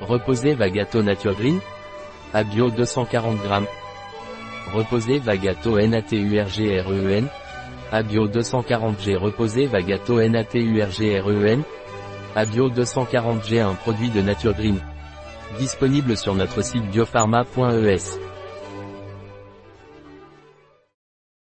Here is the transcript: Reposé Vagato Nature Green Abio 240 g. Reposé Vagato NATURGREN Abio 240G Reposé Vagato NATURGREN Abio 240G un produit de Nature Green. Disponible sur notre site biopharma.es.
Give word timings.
Reposé 0.00 0.54
Vagato 0.54 1.02
Nature 1.02 1.34
Green 1.34 1.60
Abio 2.34 2.70
240 2.70 3.60
g. 3.62 3.66
Reposé 4.74 5.18
Vagato 5.18 5.78
NATURGREN 5.78 7.28
Abio 7.92 8.26
240G 8.28 9.16
Reposé 9.16 9.66
Vagato 9.66 10.20
NATURGREN 10.20 11.62
Abio 12.36 12.68
240G 12.68 13.62
un 13.62 13.74
produit 13.76 14.10
de 14.10 14.20
Nature 14.20 14.52
Green. 14.52 14.76
Disponible 15.58 16.18
sur 16.18 16.34
notre 16.34 16.62
site 16.62 16.84
biopharma.es. 16.90 18.25